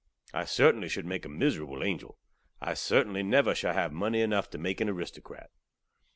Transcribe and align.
I 0.33 0.45
certainly 0.45 0.89
should 0.89 1.05
make 1.05 1.25
a 1.25 1.29
miserable 1.29 1.83
angel. 1.83 2.17
I 2.59 2.73
certainly 2.73 3.21
never 3.21 3.53
shall 3.53 3.75
hav 3.75 3.93
munny 3.93 4.21
enuff 4.23 4.49
tew 4.49 4.57
make 4.57 4.81
an 4.81 4.89
aristokrat. 4.89 5.49